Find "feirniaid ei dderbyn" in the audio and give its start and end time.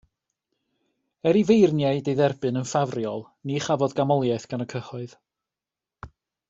1.49-2.59